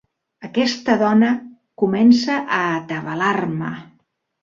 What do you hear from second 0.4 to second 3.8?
Aquesta dona comença a atabalar-me.